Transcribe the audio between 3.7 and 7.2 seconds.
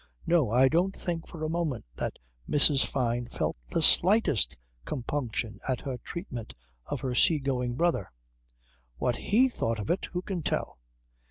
slightest compunction at her treatment of her